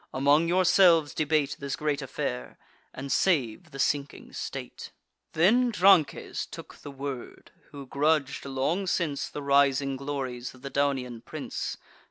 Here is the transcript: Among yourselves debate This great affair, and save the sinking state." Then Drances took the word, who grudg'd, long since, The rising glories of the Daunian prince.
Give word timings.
Among 0.15 0.47
yourselves 0.47 1.13
debate 1.13 1.57
This 1.59 1.75
great 1.75 2.01
affair, 2.01 2.57
and 2.91 3.11
save 3.11 3.69
the 3.69 3.77
sinking 3.77 4.33
state." 4.33 4.89
Then 5.33 5.69
Drances 5.71 6.47
took 6.47 6.77
the 6.77 6.89
word, 6.89 7.51
who 7.69 7.85
grudg'd, 7.85 8.43
long 8.45 8.87
since, 8.87 9.29
The 9.29 9.43
rising 9.43 9.97
glories 9.97 10.55
of 10.55 10.63
the 10.63 10.71
Daunian 10.71 11.21
prince. 11.23 11.77